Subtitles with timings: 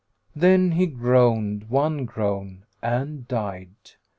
[0.35, 3.75] Then he groaned one groan and died.